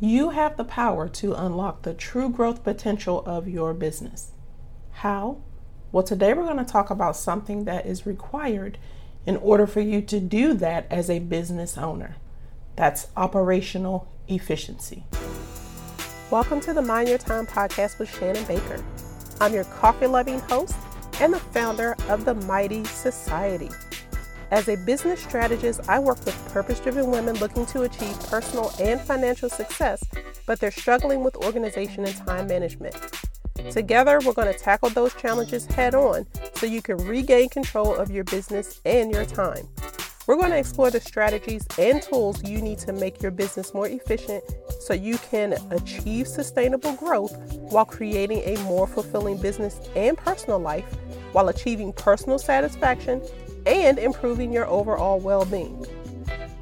[0.00, 4.30] You have the power to unlock the true growth potential of your business.
[4.92, 5.42] How?
[5.90, 8.78] Well, today we're going to talk about something that is required
[9.26, 12.14] in order for you to do that as a business owner.
[12.76, 15.04] That's operational efficiency.
[16.30, 18.80] Welcome to the Mind Your Time podcast with Shannon Baker.
[19.40, 20.76] I'm your coffee loving host
[21.20, 23.70] and the founder of the MY-T Society.
[24.50, 28.98] As a business strategist, I work with purpose driven women looking to achieve personal and
[28.98, 30.02] financial success,
[30.46, 32.96] but they're struggling with organization and time management.
[33.70, 38.10] Together, we're going to tackle those challenges head on so you can regain control of
[38.10, 39.68] your business and your time.
[40.26, 43.88] We're going to explore the strategies and tools you need to make your business more
[43.88, 44.44] efficient
[44.80, 47.36] so you can achieve sustainable growth
[47.70, 50.84] while creating a more fulfilling business and personal life
[51.32, 53.20] while achieving personal satisfaction
[53.68, 55.84] and improving your overall well being.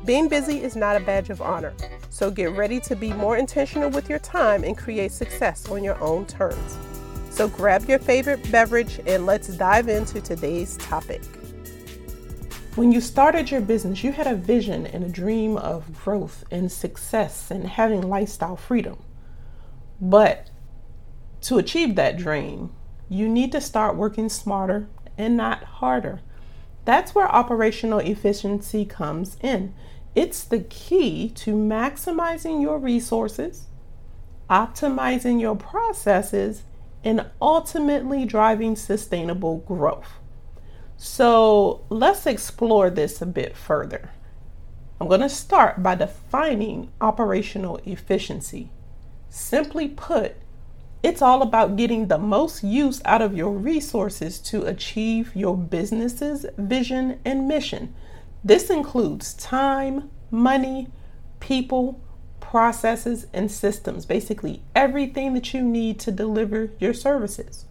[0.05, 1.73] Being busy is not a badge of honor,
[2.11, 6.01] so get ready to be more intentional with your time and create success on your
[6.03, 6.77] own terms.
[7.31, 11.23] So grab your favorite beverage and let's dive into today's topic.
[12.77, 16.71] When you started your business, you had a vision and a dream of growth and
[16.71, 19.03] success and having lifestyle freedom.
[20.01, 20.51] But
[21.43, 22.75] to achieve that dream,
[23.09, 26.21] you need to start working smarter and not harder.
[26.87, 29.75] That's where operational efficiency comes in.
[30.15, 33.67] It's the key to maximizing your resources,
[34.49, 36.63] optimizing your processes,
[37.05, 40.13] and ultimately driving sustainable growth.
[40.97, 44.11] So let's explore this a bit further.
[45.01, 48.71] I'm going to start by defining operational efficiency.
[49.29, 50.37] Simply put,
[51.03, 56.47] it's all about getting the most use out of your resources to achieve your business's
[56.57, 57.95] vision and mission.
[58.43, 60.89] This includes time, money,
[61.41, 62.01] people,
[62.41, 67.67] processes, and systems basically, everything that you need to deliver your services.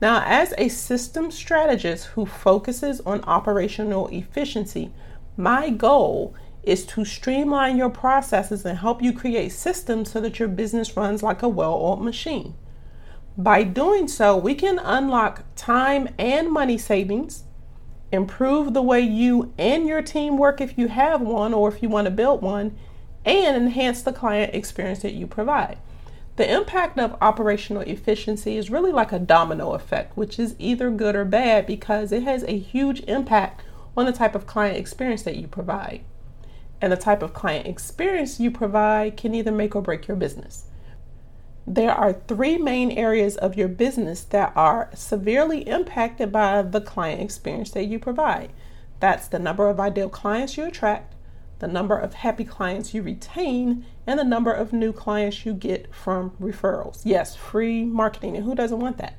[0.00, 4.92] Now, as a system strategist who focuses on operational efficiency,
[5.36, 10.48] my goal is to streamline your processes and help you create systems so that your
[10.48, 12.54] business runs like a well oiled machine.
[13.36, 17.44] By doing so, we can unlock time and money savings,
[18.12, 21.88] improve the way you and your team work if you have one or if you
[21.88, 22.76] want to build one,
[23.24, 25.78] and enhance the client experience that you provide.
[26.36, 31.14] The impact of operational efficiency is really like a domino effect, which is either good
[31.16, 33.62] or bad because it has a huge impact
[33.96, 36.04] on the type of client experience that you provide
[36.82, 40.64] and the type of client experience you provide can either make or break your business.
[41.64, 47.22] There are three main areas of your business that are severely impacted by the client
[47.22, 48.52] experience that you provide.
[48.98, 51.14] That's the number of ideal clients you attract,
[51.60, 55.94] the number of happy clients you retain, and the number of new clients you get
[55.94, 57.02] from referrals.
[57.04, 59.14] Yes, free marketing, and who doesn't want that?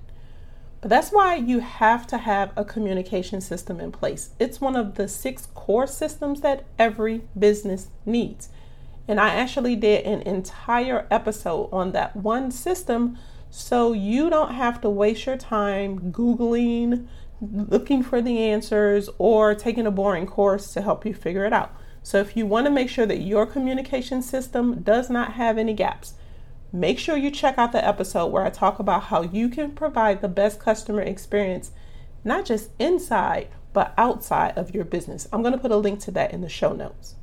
[0.84, 4.32] But that's why you have to have a communication system in place.
[4.38, 8.50] It's one of the six core systems that every business needs.
[9.08, 13.18] And I actually did an entire episode on that one system
[13.50, 17.08] so you don't have to waste your time Googling,
[17.40, 21.74] looking for the answers, or taking a boring course to help you figure it out.
[22.02, 25.76] So if you want to make sure that your communication system does not have any
[25.76, 26.16] gaps,
[26.74, 30.22] make sure you check out the episode where I talk about how you can provide
[30.22, 31.72] the best customer experience,
[32.24, 35.28] not just inside, but outside of your business.
[35.32, 37.16] I'm going to put a link to that in the show notes.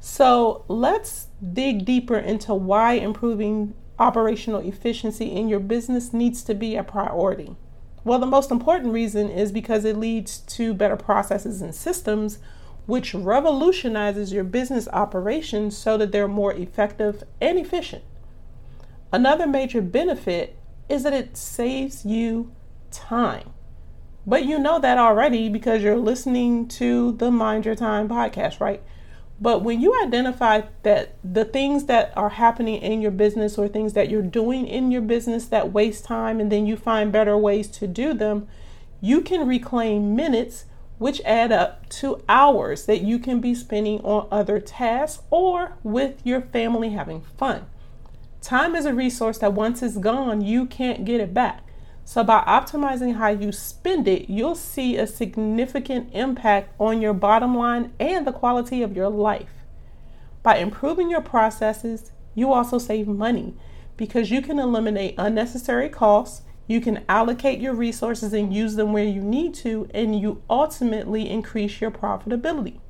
[0.00, 6.74] So let's dig deeper into why improving operational efficiency in your business needs to be
[6.74, 7.54] a priority.
[8.02, 12.40] Well, the most important reason is because it leads to better processes and systems,
[12.86, 18.02] which revolutionizes your business operations so that they're more effective and efficient.
[19.12, 20.56] Another major benefit
[20.88, 22.50] is that it saves you
[22.90, 23.50] time.
[24.26, 28.82] But you know that already because you're listening to the Mind Your Time podcast, right?
[29.40, 33.92] But when you identify that the things that are happening in your business or things
[33.94, 37.66] that you're doing in your business that waste time and then you find better ways
[37.68, 38.46] to do them,
[39.00, 40.66] you can reclaim minutes
[40.98, 46.24] which add up to hours that you can be spending on other tasks or with
[46.24, 47.66] your family having fun.
[48.42, 51.62] Time is a resource that once it's gone, you can't get it back.
[52.04, 57.56] So, by optimizing how you spend it, you'll see a significant impact on your bottom
[57.56, 59.52] line and the quality of your life.
[60.42, 63.54] By improving your processes, you also save money
[63.96, 69.04] because you can eliminate unnecessary costs, you can allocate your resources and use them where
[69.04, 72.80] you need to, and you ultimately increase your profitability.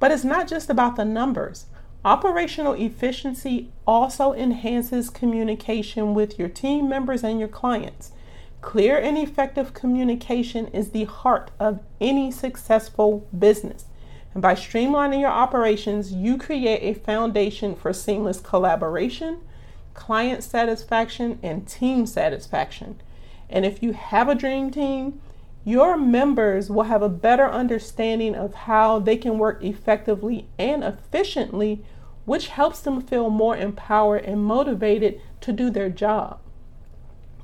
[0.00, 1.66] But it's not just about the numbers.
[2.04, 8.12] Operational efficiency also enhances communication with your team members and your clients.
[8.60, 13.86] Clear and effective communication is the heart of any successful business.
[14.34, 19.38] And by streamlining your operations, you create a foundation for seamless collaboration,
[19.94, 23.00] client satisfaction, and team satisfaction.
[23.48, 25.20] And if you have a dream team,
[25.66, 31.84] your members will have a better understanding of how they can work effectively and efficiently,
[32.24, 36.38] which helps them feel more empowered and motivated to do their job.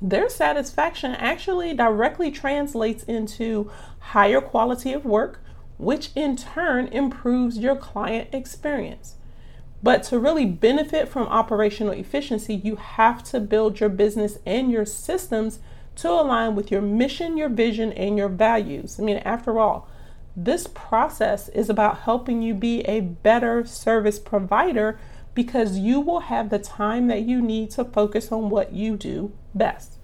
[0.01, 5.41] Their satisfaction actually directly translates into higher quality of work,
[5.77, 9.17] which in turn improves your client experience.
[9.83, 14.85] But to really benefit from operational efficiency, you have to build your business and your
[14.85, 15.59] systems
[15.97, 18.99] to align with your mission, your vision, and your values.
[18.99, 19.89] I mean, after all,
[20.35, 24.99] this process is about helping you be a better service provider
[25.35, 29.33] because you will have the time that you need to focus on what you do
[29.55, 29.99] best.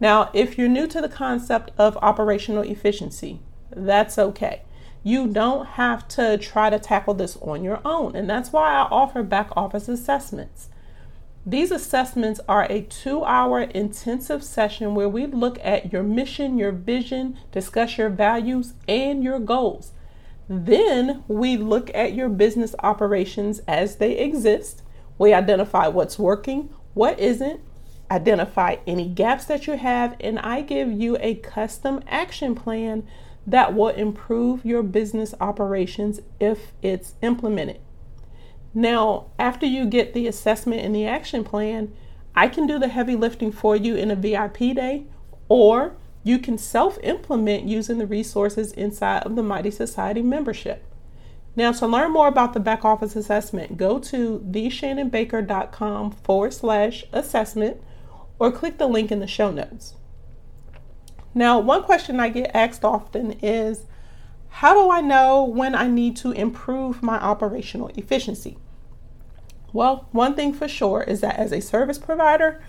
[0.00, 3.40] Now, if you're new to the concept of operational efficiency,
[3.70, 4.62] that's okay.
[5.02, 8.82] You don't have to try to tackle this on your own, and that's why I
[8.82, 10.68] offer back office assessments.
[11.48, 16.72] These assessments are a two hour intensive session where we look at your mission, your
[16.72, 19.92] vision, discuss your values, and your goals.
[20.46, 24.82] Then we look at your business operations as they exist.
[25.16, 27.62] We identify what's working, what isn't,
[28.10, 33.08] identify any gaps that you have, and I give you a custom action plan
[33.46, 37.80] that will improve your business operations if it's implemented.
[38.74, 41.92] Now, after you get the assessment and the action plan,
[42.34, 45.06] I can do the heavy lifting for you in a VIP day,
[45.48, 50.84] or you can self implement using the resources inside of the MY-T Society membership.
[51.56, 57.82] Now, to learn more about the back office assessment, go to theshannonbaker.com forward slash assessment
[58.38, 59.94] or click the link in the show notes.
[61.34, 63.86] Now, one question I get asked often is
[64.50, 68.58] how do I know when I need to improve my operational efficiency?
[69.72, 72.60] Well, one thing for sure is that as a service provider,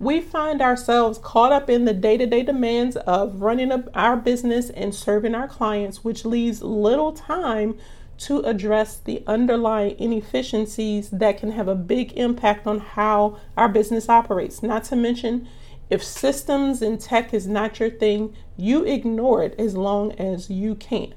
[0.00, 4.70] we find ourselves caught up in the day to day demands of running our business
[4.70, 7.76] and serving our clients, which leaves little time
[8.18, 14.08] to address the underlying inefficiencies that can have a big impact on how our business
[14.08, 14.62] operates.
[14.62, 15.48] Not to mention,
[15.90, 20.74] if systems and tech is not your thing, you ignore it as long as you
[20.74, 21.14] can.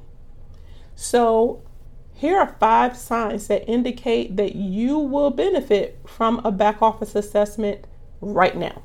[0.96, 1.64] So,
[2.14, 7.86] here are five signs that indicate that you will benefit from a back office assessment
[8.20, 8.84] right now.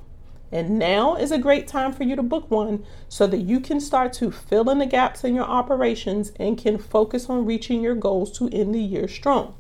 [0.53, 3.81] And now is a great time for you to book one so that you can
[3.81, 7.95] start to fill in the gaps in your operations and can focus on reaching your
[7.95, 9.55] goals to end the year strong.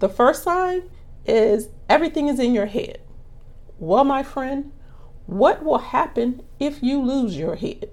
[0.00, 0.90] The first sign
[1.24, 3.00] is everything is in your head.
[3.78, 4.72] Well, my friend,
[5.26, 7.90] what will happen if you lose your head?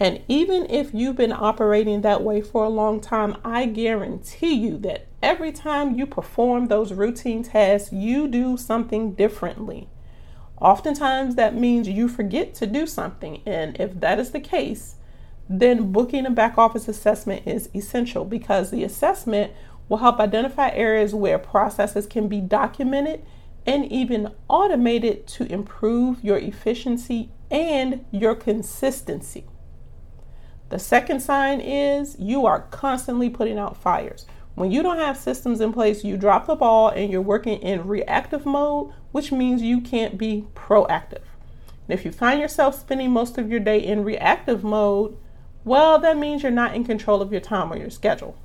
[0.00, 4.78] And even if you've been operating that way for a long time, I guarantee you
[4.78, 9.88] that every time you perform those routine tasks, you do something differently.
[10.60, 13.42] Oftentimes, that means you forget to do something.
[13.44, 14.96] And if that is the case,
[15.48, 19.52] then booking a back office assessment is essential because the assessment
[19.88, 23.24] will help identify areas where processes can be documented
[23.66, 29.44] and even automated to improve your efficiency and your consistency.
[30.70, 34.26] The second sign is you are constantly putting out fires.
[34.54, 37.86] When you don't have systems in place, you drop the ball and you're working in
[37.86, 41.22] reactive mode, which means you can't be proactive.
[41.88, 45.16] And if you find yourself spending most of your day in reactive mode,
[45.64, 48.36] well, that means you're not in control of your time or your schedule.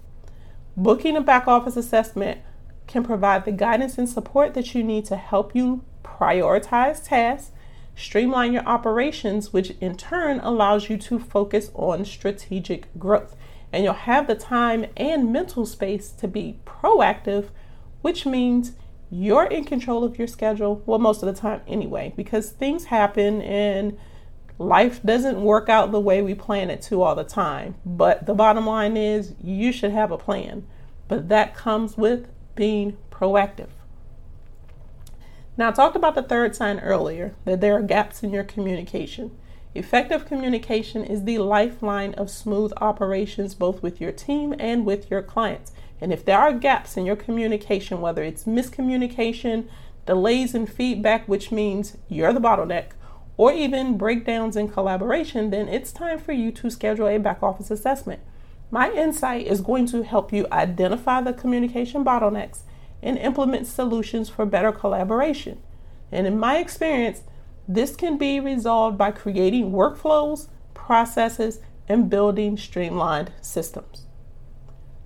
[0.78, 2.40] Booking a back office assessment
[2.88, 7.52] can provide the guidance and support that you need to help you prioritize tasks,
[7.96, 13.36] streamline your operations, which in turn allows you to focus on strategic growth
[13.74, 17.48] and you'll have the time and mental space to be proactive,
[18.02, 18.74] which means
[19.10, 20.84] you're in control of your schedule.
[20.86, 23.98] Well, most of the time, anyway, because things happen and
[24.60, 27.76] life doesn't work out the way we plan it to all the time.
[27.84, 30.68] But the bottom line is you should have a plan,
[31.08, 33.70] but that comes with being proactive.
[35.56, 39.38] Now, I talked about the third sign earlier that there are gaps in your communication.
[39.76, 45.22] Effective communication is the lifeline of smooth operations, both with your team and with your
[45.22, 45.72] clients.
[46.02, 49.68] And if there are gaps in your communication, whether it's miscommunication,
[50.08, 52.92] delays in feedback, which means you're the bottleneck,
[53.38, 57.70] or even breakdowns in collaboration, then it's time for you to schedule a back office
[57.70, 58.22] assessment.
[58.72, 62.62] My insight is going to help you identify the communication bottlenecks
[63.04, 65.62] and implement solutions for better collaboration.
[66.12, 67.22] And in my experience,
[67.68, 74.08] this can be resolved by creating workflows, processes, and building streamlined systems.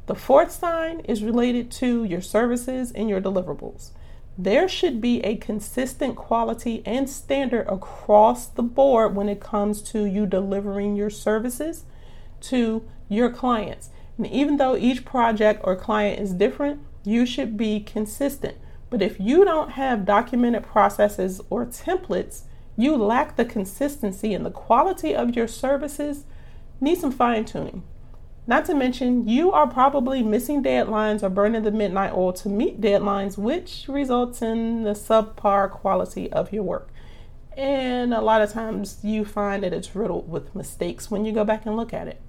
[0.06, 3.92] The fourth sign is related to your services and your deliverables.
[4.38, 10.06] There should be a consistent quality and standard across the board when it comes to
[10.06, 11.86] you delivering your services
[12.42, 13.89] to your clients.
[14.18, 18.58] And even though each project or client is different, you should be consistent.
[18.89, 22.44] But if you don't have documented processes or templates,
[22.77, 26.25] you lack the consistency and the quality of your services,
[26.80, 27.84] need some fine tuning.
[28.46, 32.80] Not to mention, you are probably missing deadlines or burning the midnight oil to meet
[32.80, 36.89] deadlines, which results in the subpar quality of your work.
[37.58, 41.44] And a lot of times you find that it's riddled with mistakes when you go
[41.44, 42.22] back and look at it.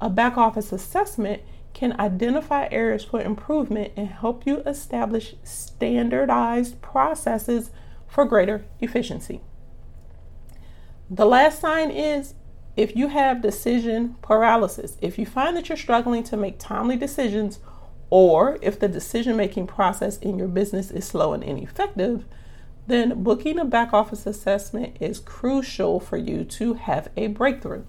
[0.00, 1.42] A back office assessment
[1.76, 7.70] can identify areas for improvement and help you establish standardized processes
[8.08, 9.42] for greater efficiency.
[11.10, 12.32] The last sign is
[12.78, 17.58] if you have decision paralysis, if you find that you're struggling to make timely decisions,
[18.08, 22.24] or if the decision making process in your business is slow and ineffective,
[22.86, 27.84] then booking a back office assessment is crucial for you to have a breakthrough.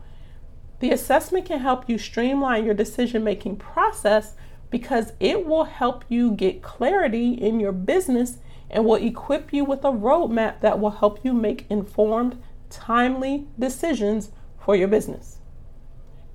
[0.79, 4.36] The assessment can help you streamline your decision making process
[4.69, 8.38] because it will help you get clarity in your business
[8.69, 14.31] and will equip you with a roadmap that will help you make informed, timely decisions
[14.60, 15.39] for your business.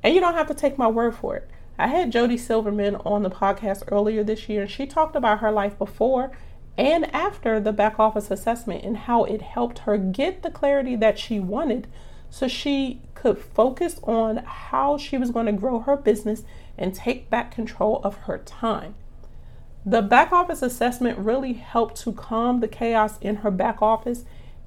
[0.03, 1.49] And you don't have to take my word for it.
[1.79, 5.53] I had Jodi Silverman on the podcast earlier this year, and she talked about her
[5.53, 6.33] life before
[6.77, 11.19] and after the back office assessment and how it helped her get the clarity that
[11.19, 11.87] she wanted
[12.33, 16.45] so she could focus on how she was going to grow her business
[16.79, 18.95] and take back control of her time.
[19.85, 24.25] The back office assessment really helped to calm the chaos in her back office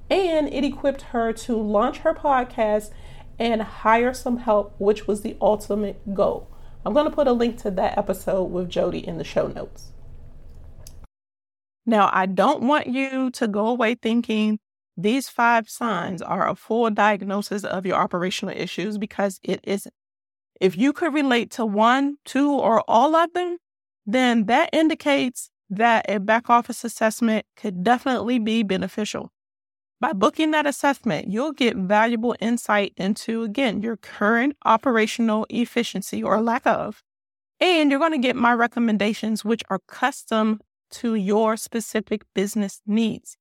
[0.08, 2.92] and it equipped her to launch her podcast
[3.36, 6.48] and hire some help, which was the ultimate goal.
[6.84, 9.90] I'm going to put a link to that episode with Jodi in the show notes.
[11.84, 14.60] Now, I don't want you to go away thinking
[14.96, 19.94] these five signs are a full diagnosis of your operational issues because it isn't.
[20.60, 23.58] If you could relate to one, two, or all of them,
[24.06, 29.32] then that indicates that a back office assessment could definitely be beneficial.
[30.00, 36.40] By booking that assessment, you'll get valuable insight into, again, your current operational efficiency or
[36.40, 37.02] lack of.
[37.60, 40.60] And you're going to get my recommendations, which are custom
[40.90, 43.36] to your specific business needs.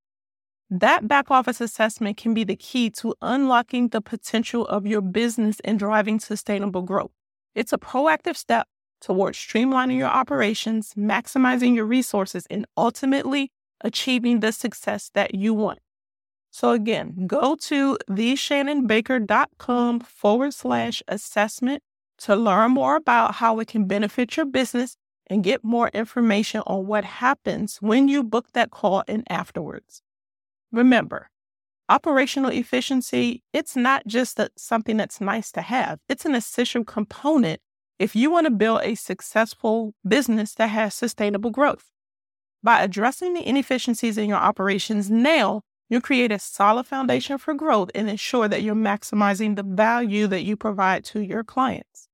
[0.72, 5.60] That back office assessment can be the key to unlocking the potential of your business
[5.64, 7.12] and driving sustainable growth.
[7.54, 8.68] It's a proactive step
[9.00, 15.80] towards streamlining your operations, maximizing your resources, and ultimately achieving the success that you want.
[16.50, 21.84] So again, go to theshannonbaker.com forward slash assessment
[22.20, 26.88] to learn more about how it can benefit your business and get more information on
[26.88, 30.02] what happens when you book that call and afterwards.
[30.75, 31.29] Remember,
[31.88, 36.00] operational efficiency, it's not just a, something that's nice to have.
[36.10, 37.62] It's an essential component
[37.98, 41.86] if you want to build a successful business that has sustainable growth.
[42.62, 47.89] By addressing the inefficiencies in your operations now, you create a solid foundation for growth
[47.96, 52.10] and ensure that you're maximizing the value that you provide to your clients.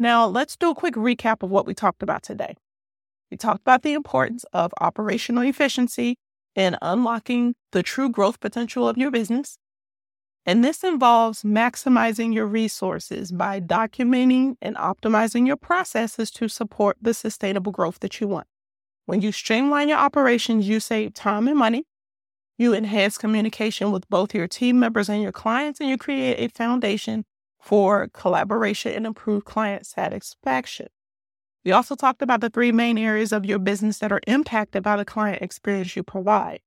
[0.00, 2.56] Now, let's do a quick recap of what we talked about today.
[3.30, 6.16] We talked about the importance of operational efficiency
[6.54, 9.58] in unlocking the true growth potential of your business.
[10.44, 17.14] And this involves maximizing your resources by documenting and optimizing your processes to support the
[17.14, 18.48] sustainable growth that you want.
[19.06, 21.84] When you streamline your operations, you save time and money
[22.58, 26.48] you enhance communication with both your team members and your clients, and you create a
[26.48, 27.24] foundation
[27.60, 30.86] for collaboration and improved client satisfaction.
[31.64, 34.96] We also talked about the three main areas of your business that are impacted by
[34.96, 36.60] the client experience you provide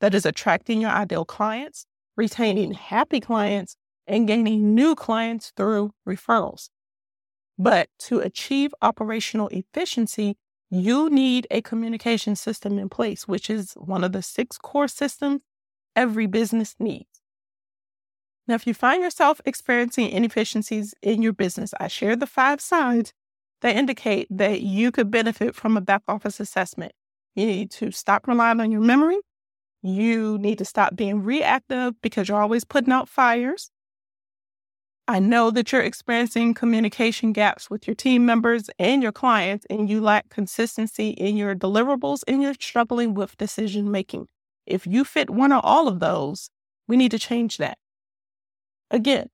[0.00, 3.76] that is, attracting your ideal clients, retaining happy clients,
[4.06, 6.70] and gaining new clients through referrals.
[7.58, 10.36] But to achieve operational efficiency,
[10.70, 15.42] you need a communication system in place, which is one of the six core systems
[15.94, 17.20] every business needs.
[18.48, 23.12] Now, if you find yourself experiencing inefficiencies in your business, I share the five signs
[23.62, 26.92] that indicate that you could benefit from a back office assessment.
[27.34, 29.18] You need to stop relying on your memory.
[29.82, 33.70] You need to stop being reactive because you're always putting out fires.
[35.08, 39.90] I know that you're experiencing communication gaps with your team members and your clients, and
[39.90, 44.28] you lack consistency in your deliverables and you're struggling with decision making.
[44.66, 46.50] If you fit one or all of those,
[46.86, 47.76] we need to change that.
[48.90, 49.30] Again,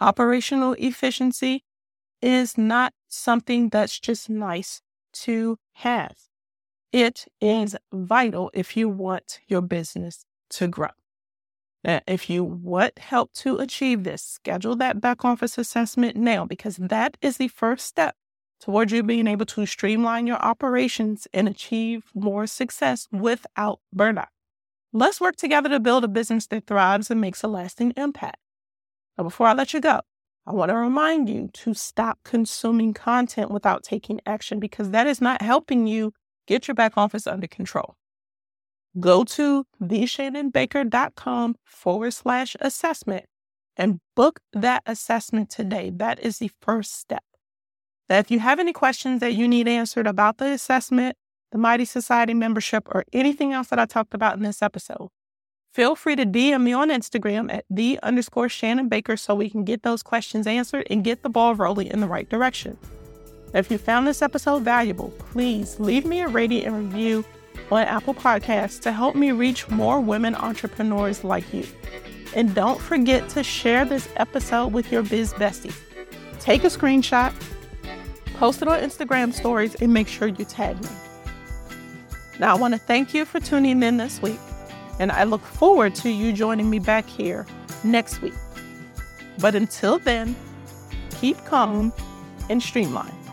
[0.00, 1.62] operational efficiency
[2.20, 6.16] is not something that's just nice to have.
[6.92, 10.90] It is vital if you want your business to grow.
[11.82, 16.76] Now, if you want help to achieve this, schedule that back office assessment now because
[16.76, 18.16] that is the first step
[18.60, 24.28] towards you being able to streamline your operations and achieve more success without burnout.
[24.92, 28.38] Let's work together to build a business that thrives and makes a lasting impact.
[29.18, 30.00] Now, before I let you go,
[30.46, 35.20] I want to remind you to stop consuming content without taking action because that is
[35.20, 36.12] not helping you
[36.46, 37.96] get your back office under control
[39.00, 43.26] go to theshannonbaker.com forward slash assessment
[43.76, 45.90] and book that assessment today.
[45.94, 47.24] That is the first step.
[48.08, 51.16] That if you have any questions that you need answered about the assessment,
[51.50, 55.08] the MY-T Society membership, or anything else that I talked about in this episode,
[55.74, 59.64] feel free to DM me on Instagram at the underscore Shannon Baker so we can
[59.64, 62.78] get those questions answered and get the ball rolling in the right direction.
[63.52, 67.24] If you found this episode valuable, please leave me a rating and review
[67.72, 71.66] on Apple Podcasts to help me reach more women entrepreneurs like you.
[72.36, 75.76] And don't forget to share this episode with your biz besties.
[76.38, 77.32] Take a screenshot,
[78.34, 80.90] post it on Instagram stories, and make sure you tag me.
[82.38, 84.38] Now, I want to thank you for tuning in this week,
[84.98, 87.46] and I look forward to you joining me back here
[87.82, 88.34] next week.
[89.38, 90.36] But until then,
[91.20, 91.92] keep calm
[92.48, 93.23] and streamline.